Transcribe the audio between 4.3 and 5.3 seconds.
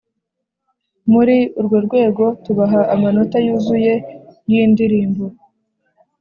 y’indirimbo